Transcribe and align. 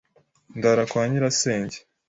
Ndara 0.57 0.83
kwa 0.91 1.03
nyirasenge. 1.09 1.77